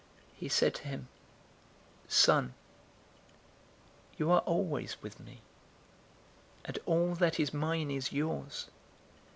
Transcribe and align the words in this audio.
015:031 0.37 0.39
"He 0.39 0.49
said 0.49 0.73
to 0.73 0.87
him, 0.87 1.07
'Son, 2.07 2.53
you 4.17 4.31
are 4.31 4.39
always 4.47 4.99
with 5.03 5.19
me, 5.19 5.43
and 6.65 6.79
all 6.87 7.13
that 7.13 7.39
is 7.39 7.53
mine 7.53 7.91
is 7.91 8.11
yours. 8.11 8.71